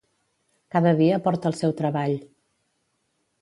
Cada 0.75 0.93
dia 1.01 1.19
porta 1.27 1.51
el 1.51 1.59
seu 1.59 1.75
treball. 1.83 2.17